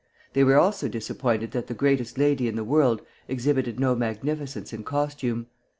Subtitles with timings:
[0.33, 4.83] They were also disappointed that the greatest lady in the world exhibited no magnificence in
[4.83, 5.45] costume.